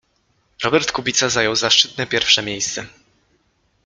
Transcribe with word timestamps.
Robert 0.63 0.91
Kubica 0.91 1.29
zajął 1.29 1.55
zaszczytne 1.55 2.07
pierwsze 2.07 2.43
miejsce 2.43 2.85